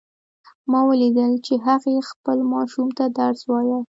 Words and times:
ما 0.71 0.79
ولیدل 0.89 1.31
چې 1.45 1.53
هغې 1.67 1.95
خپل 2.09 2.37
ماشوم 2.53 2.87
ته 2.97 3.05
درس 3.17 3.39
وایه 3.49 3.77